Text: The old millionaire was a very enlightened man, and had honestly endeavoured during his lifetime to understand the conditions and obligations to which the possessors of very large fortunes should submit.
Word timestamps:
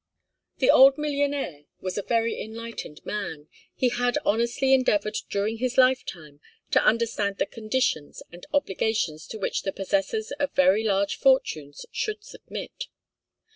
The 0.57 0.71
old 0.71 0.97
millionaire 0.97 1.65
was 1.79 1.95
a 1.95 2.01
very 2.01 2.41
enlightened 2.41 3.05
man, 3.05 3.47
and 3.79 3.91
had 3.91 4.17
honestly 4.25 4.73
endeavoured 4.73 5.15
during 5.29 5.57
his 5.59 5.77
lifetime 5.77 6.39
to 6.71 6.83
understand 6.83 7.37
the 7.37 7.45
conditions 7.45 8.23
and 8.31 8.43
obligations 8.51 9.27
to 9.27 9.37
which 9.37 9.61
the 9.61 9.71
possessors 9.71 10.31
of 10.39 10.53
very 10.55 10.83
large 10.83 11.17
fortunes 11.19 11.85
should 11.91 12.23
submit. 12.23 12.85